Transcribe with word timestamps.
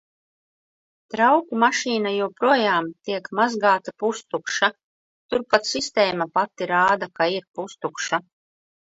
Trauku 1.15 1.57
mašīna 1.63 2.13
joprojām 2.13 2.87
tiek 3.09 3.27
mazgāta 3.39 3.93
pustukša, 4.03 4.69
tur 5.33 5.43
pat 5.55 5.69
sistēma 5.73 6.27
pati 6.39 6.69
rāda, 6.73 7.09
ka 7.21 7.29
ir 7.35 7.45
pustukša. 7.61 8.21